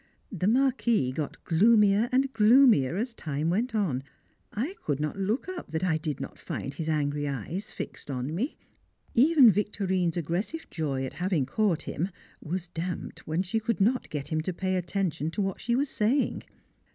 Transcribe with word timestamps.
The 0.31 0.47
Marquis 0.47 1.11
got 1.11 1.43
gloomier 1.45 2.09
and 2.11 2.33
gloomier 2.33 2.97
as 2.97 3.13
time 3.13 3.51
went 3.51 3.75
on. 3.75 4.01
I 4.51 4.73
could 4.83 4.99
not 4.99 5.15
look 5.19 5.47
up 5.47 5.69
that 5.69 5.83
I 5.83 5.99
did 5.99 6.19
not 6.19 6.39
find 6.39 6.73
his 6.73 6.89
angry 6.89 7.27
eyes 7.27 7.69
fixed 7.69 8.09
on 8.09 8.33
me. 8.33 8.57
Even 9.13 9.51
Victorine's 9.51 10.17
aggressive 10.17 10.67
joy 10.71 11.05
at 11.05 11.13
having 11.13 11.45
caught 11.45 11.83
him 11.83 12.09
was 12.41 12.67
damped 12.67 13.27
when 13.27 13.43
she 13.43 13.59
could 13.59 13.79
not 13.79 14.09
get 14.09 14.29
him 14.29 14.41
to 14.41 14.53
pay 14.53 14.75
attention 14.75 15.29
to 15.29 15.41
what 15.43 15.61
she 15.61 15.75
was 15.75 15.89
saying. 15.91 16.45